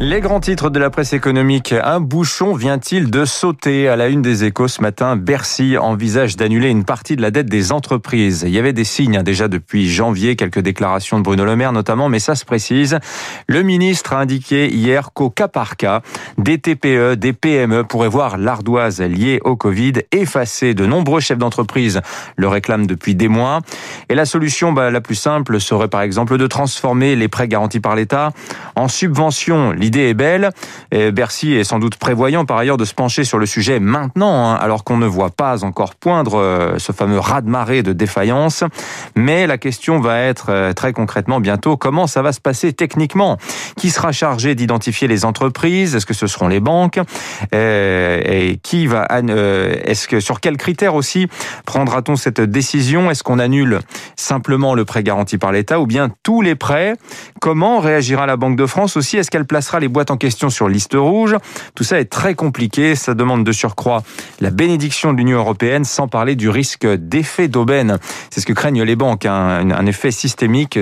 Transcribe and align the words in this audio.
Les 0.00 0.20
grands 0.20 0.38
titres 0.38 0.70
de 0.70 0.78
la 0.78 0.90
presse 0.90 1.12
économique. 1.12 1.72
Un 1.72 1.98
bouchon 1.98 2.54
vient-il 2.54 3.10
de 3.10 3.24
sauter? 3.24 3.88
À 3.88 3.96
la 3.96 4.06
une 4.06 4.22
des 4.22 4.44
échos 4.44 4.68
ce 4.68 4.80
matin 4.80 5.16
Bercy 5.16 5.76
envisage 5.76 6.36
d'annuler 6.36 6.68
une 6.68 6.84
partie 6.84 7.16
de 7.16 7.20
la 7.20 7.32
dette 7.32 7.48
des 7.48 7.72
entreprises. 7.72 8.44
Il 8.46 8.52
y 8.52 8.60
avait 8.60 8.72
des 8.72 8.84
signes 8.84 9.16
hein, 9.16 9.24
déjà 9.24 9.48
depuis 9.48 9.88
janvier, 9.88 10.36
quelques 10.36 10.60
déclarations 10.60 11.18
de 11.18 11.24
Bruno 11.24 11.44
Le 11.44 11.56
Maire 11.56 11.72
notamment, 11.72 12.08
mais 12.08 12.20
ça 12.20 12.36
se 12.36 12.44
précise. 12.44 13.00
Le 13.48 13.62
ministre 13.62 14.12
a 14.12 14.20
indiqué 14.20 14.72
hier 14.72 15.10
qu'au 15.12 15.30
cas 15.30 15.48
par 15.48 15.76
cas, 15.76 16.02
des 16.38 16.58
TPE, 16.58 17.16
des 17.16 17.32
PME 17.32 17.82
pourraient 17.82 18.08
voir 18.08 18.38
l'ardoise 18.38 19.00
liée 19.00 19.40
au 19.42 19.56
Covid 19.56 19.94
effacée. 20.12 20.74
De 20.74 20.86
nombreux 20.86 21.18
chefs 21.18 21.38
d'entreprise 21.38 22.02
le 22.36 22.46
réclament 22.46 22.86
depuis 22.86 23.16
des 23.16 23.26
mois. 23.26 23.62
Et 24.08 24.14
la 24.14 24.26
solution 24.26 24.72
bah, 24.72 24.92
la 24.92 25.00
plus 25.00 25.16
simple 25.16 25.58
serait 25.58 25.88
par 25.88 26.02
exemple 26.02 26.38
de 26.38 26.46
transformer 26.46 27.16
les 27.16 27.26
prêts 27.26 27.48
garantis 27.48 27.80
par 27.80 27.96
l'État 27.96 28.30
en 28.76 28.86
subventions 28.86 29.72
l'idée 29.88 30.10
est 30.10 30.14
belle. 30.14 30.50
Bercy 30.92 31.54
est 31.54 31.64
sans 31.64 31.78
doute 31.78 31.96
prévoyant 31.96 32.44
par 32.44 32.58
ailleurs 32.58 32.76
de 32.76 32.84
se 32.84 32.92
pencher 32.92 33.24
sur 33.24 33.38
le 33.38 33.46
sujet 33.46 33.80
maintenant, 33.80 34.50
hein, 34.50 34.54
alors 34.60 34.84
qu'on 34.84 34.98
ne 34.98 35.06
voit 35.06 35.30
pas 35.30 35.64
encore 35.64 35.94
poindre 35.94 36.38
euh, 36.38 36.78
ce 36.78 36.92
fameux 36.92 37.18
raz-de-marée 37.18 37.82
de 37.82 37.94
défaillance. 37.94 38.64
Mais 39.16 39.46
la 39.46 39.56
question 39.56 39.98
va 39.98 40.20
être 40.20 40.46
euh, 40.50 40.74
très 40.74 40.92
concrètement 40.92 41.40
bientôt 41.40 41.78
comment 41.78 42.06
ça 42.06 42.20
va 42.20 42.32
se 42.32 42.40
passer 42.40 42.74
techniquement? 42.74 43.38
Qui 43.78 43.88
sera 43.88 44.12
chargé 44.12 44.54
d'identifier 44.54 45.08
les 45.08 45.24
entreprises? 45.24 45.96
Est-ce 45.96 46.04
que 46.04 46.12
ce 46.12 46.26
seront 46.26 46.48
les 46.48 46.60
banques? 46.60 47.00
Euh, 47.54 48.20
Et 48.26 48.58
qui 48.62 48.86
va 48.86 49.08
Est-ce 49.08 50.06
que 50.06 50.20
sur 50.20 50.40
quels 50.40 50.58
critères 50.58 50.94
aussi 50.94 51.28
prendra-t-on 51.64 52.16
cette 52.16 52.42
décision? 52.42 53.10
Est-ce 53.10 53.22
qu'on 53.22 53.38
annule 53.38 53.80
simplement 54.16 54.74
le 54.74 54.84
prêt 54.84 55.02
garanti 55.02 55.38
par 55.38 55.52
l'État 55.52 55.80
ou 55.80 55.86
bien 55.86 56.10
tous 56.22 56.42
les 56.42 56.56
prêts? 56.56 56.92
Comment 57.40 57.80
réagira 57.80 58.26
la 58.26 58.36
Banque 58.36 58.56
de 58.56 58.66
France 58.66 58.98
aussi? 58.98 59.16
Est-ce 59.16 59.30
qu'elle 59.30 59.46
placera 59.46 59.77
les 59.80 59.88
boîtes 59.88 60.10
en 60.10 60.16
question 60.16 60.50
sur 60.50 60.68
liste 60.68 60.94
rouge. 60.94 61.36
Tout 61.74 61.84
ça 61.84 62.00
est 62.00 62.10
très 62.10 62.34
compliqué. 62.34 62.94
Ça 62.94 63.14
demande 63.14 63.44
de 63.44 63.52
surcroît 63.52 64.02
la 64.40 64.50
bénédiction 64.50 65.12
de 65.12 65.18
l'Union 65.18 65.38
européenne, 65.38 65.84
sans 65.84 66.08
parler 66.08 66.36
du 66.36 66.48
risque 66.48 66.86
d'effet 66.86 67.48
d'aubaine. 67.48 67.98
C'est 68.30 68.40
ce 68.40 68.46
que 68.46 68.52
craignent 68.52 68.82
les 68.82 68.96
banques, 68.96 69.26
hein. 69.26 69.70
un 69.70 69.86
effet 69.86 70.10
systémique 70.10 70.78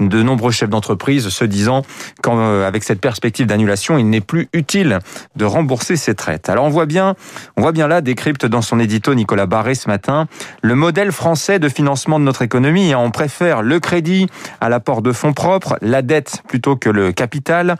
de 0.00 0.22
nombreux 0.22 0.50
chefs 0.50 0.70
d'entreprise 0.70 1.28
se 1.28 1.44
disant 1.44 1.82
qu'avec 2.22 2.84
cette 2.84 3.00
perspective 3.00 3.46
d'annulation, 3.46 3.98
il 3.98 4.08
n'est 4.08 4.20
plus 4.20 4.48
utile 4.52 4.98
de 5.36 5.44
rembourser 5.44 5.96
ces 5.96 6.14
traites. 6.14 6.48
Alors 6.48 6.64
on 6.64 6.70
voit 6.70 6.86
bien, 6.86 7.14
on 7.56 7.62
voit 7.62 7.72
bien 7.72 7.88
là, 7.88 8.00
décrypte 8.00 8.46
dans 8.46 8.62
son 8.62 8.78
édito 8.80 9.14
Nicolas 9.14 9.46
Barré 9.46 9.74
ce 9.74 9.88
matin, 9.88 10.26
le 10.62 10.74
modèle 10.74 11.12
français 11.12 11.58
de 11.58 11.68
financement 11.68 12.18
de 12.18 12.24
notre 12.24 12.42
économie. 12.42 12.94
On 12.94 13.10
préfère 13.10 13.62
le 13.62 13.80
crédit 13.80 14.26
à 14.60 14.68
l'apport 14.68 15.02
de 15.02 15.12
fonds 15.12 15.32
propres, 15.32 15.78
la 15.82 16.02
dette 16.02 16.42
plutôt 16.48 16.76
que 16.76 16.90
le 16.90 17.12
capital, 17.12 17.76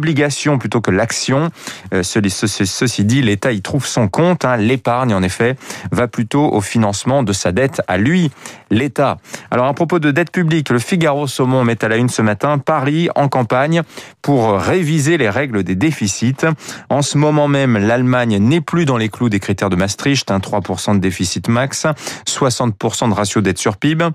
l'obligation 0.00 0.56
plutôt 0.56 0.80
que 0.80 0.90
l'action. 0.90 1.50
Euh, 1.92 2.02
ceci 2.02 3.04
dit, 3.04 3.20
l'État 3.20 3.52
y 3.52 3.60
trouve 3.60 3.84
son 3.84 4.08
compte. 4.08 4.46
Hein. 4.46 4.56
L'épargne, 4.56 5.12
en 5.12 5.22
effet, 5.22 5.56
va 5.92 6.08
plutôt 6.08 6.50
au 6.50 6.62
financement 6.62 7.22
de 7.22 7.34
sa 7.34 7.52
dette 7.52 7.82
à 7.86 7.98
lui, 7.98 8.30
l'État. 8.70 9.18
Alors 9.50 9.66
à 9.66 9.74
propos 9.74 9.98
de 9.98 10.10
dette 10.10 10.32
publique, 10.32 10.70
le 10.70 10.78
Figaro 10.78 11.26
Saumon 11.26 11.64
met 11.64 11.84
à 11.84 11.88
la 11.88 11.98
une 11.98 12.08
ce 12.08 12.22
matin 12.22 12.56
Paris 12.56 13.10
en 13.14 13.28
campagne 13.28 13.82
pour 14.22 14.58
réviser 14.58 15.18
les 15.18 15.28
règles 15.28 15.64
des 15.64 15.74
déficits. 15.74 16.46
En 16.88 17.02
ce 17.02 17.18
moment 17.18 17.46
même, 17.46 17.76
l'Allemagne 17.76 18.38
n'est 18.38 18.62
plus 18.62 18.86
dans 18.86 18.96
les 18.96 19.10
clous 19.10 19.28
des 19.28 19.38
critères 19.38 19.68
de 19.68 19.76
Maastricht, 19.76 20.30
un 20.30 20.38
3% 20.38 20.94
de 20.94 21.00
déficit 21.00 21.48
max, 21.48 21.86
60% 22.26 23.10
de 23.10 23.14
ratio 23.14 23.42
dette 23.42 23.58
sur 23.58 23.76
PIB. 23.76 24.08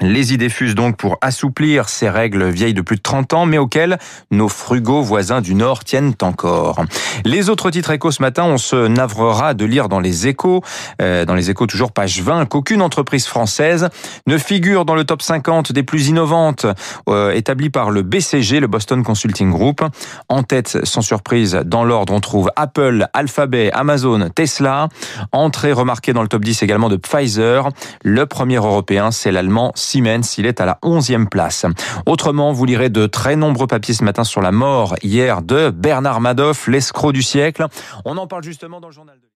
Les 0.00 0.34
idées 0.34 0.48
fusent 0.48 0.74
donc 0.74 0.96
pour 0.96 1.18
assouplir 1.20 1.88
ces 1.88 2.08
règles 2.08 2.48
vieilles 2.48 2.74
de 2.74 2.80
plus 2.80 2.96
de 2.96 3.02
30 3.02 3.32
ans, 3.32 3.46
mais 3.46 3.58
auxquelles 3.58 3.98
nos 4.30 4.48
frugaux 4.48 5.02
voisins 5.02 5.40
du 5.40 5.54
Nord 5.54 5.84
tiennent 5.84 6.14
encore. 6.22 6.84
Les 7.24 7.48
autres 7.48 7.70
titres 7.70 7.90
échos 7.90 8.10
ce 8.10 8.22
matin, 8.22 8.44
on 8.44 8.58
se 8.58 8.86
navrera 8.86 9.54
de 9.54 9.64
lire 9.64 9.88
dans 9.88 10.00
les 10.00 10.26
échos, 10.26 10.62
euh, 11.00 11.24
dans 11.24 11.34
les 11.34 11.50
échos 11.50 11.66
toujours 11.66 11.92
page 11.92 12.20
20, 12.20 12.46
qu'aucune 12.46 12.82
entreprise 12.82 13.26
française 13.26 13.88
ne 14.26 14.38
figure 14.38 14.84
dans 14.84 14.94
le 14.94 15.04
top 15.04 15.22
50 15.22 15.72
des 15.72 15.82
plus 15.82 16.08
innovantes 16.08 16.66
euh, 17.08 17.32
établi 17.32 17.70
par 17.70 17.90
le 17.90 18.02
BCG, 18.02 18.60
le 18.60 18.66
Boston 18.66 19.02
Consulting 19.02 19.50
Group. 19.50 19.82
En 20.28 20.42
tête, 20.42 20.84
sans 20.84 21.02
surprise, 21.02 21.60
dans 21.64 21.84
l'ordre, 21.84 22.12
on 22.12 22.20
trouve 22.20 22.50
Apple, 22.56 23.06
Alphabet, 23.12 23.70
Amazon, 23.72 24.28
Tesla. 24.34 24.88
Entrée 25.32 25.72
remarquée 25.72 26.12
dans 26.12 26.22
le 26.22 26.28
top 26.28 26.44
10 26.44 26.62
également 26.62 26.88
de 26.88 26.96
Pfizer. 26.96 27.68
Le 28.02 28.26
premier 28.26 28.56
européen, 28.56 29.10
c'est 29.10 29.32
l'allemand 29.32 29.72
Siemens, 29.84 30.38
il 30.38 30.46
est 30.46 30.60
à 30.60 30.66
la 30.66 30.78
11e 30.82 31.28
place. 31.28 31.66
Autrement, 32.06 32.52
vous 32.52 32.64
lirez 32.64 32.88
de 32.88 33.06
très 33.06 33.36
nombreux 33.36 33.66
papiers 33.66 33.94
ce 33.94 34.04
matin 34.04 34.24
sur 34.24 34.40
la 34.40 34.52
mort 34.52 34.94
hier 35.02 35.42
de 35.42 35.70
Bernard 35.70 36.20
Madoff, 36.20 36.66
l'escroc 36.66 37.12
du 37.12 37.22
siècle. 37.22 37.66
On 38.04 38.16
en 38.16 38.26
parle 38.26 38.42
justement 38.42 38.80
dans 38.80 38.88
le 38.88 38.94
journal 38.94 39.18
de 39.20 39.26